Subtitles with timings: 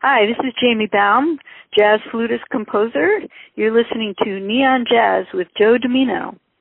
[0.00, 1.40] Hi, this is Jamie Baum,
[1.76, 3.18] jazz flutist composer.
[3.56, 6.36] You're listening to Neon Jazz with Joe Domino.